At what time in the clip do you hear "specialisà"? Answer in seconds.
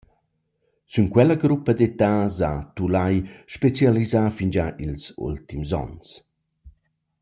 3.55-4.21